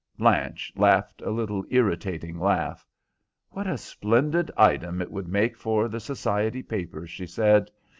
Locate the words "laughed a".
0.75-1.29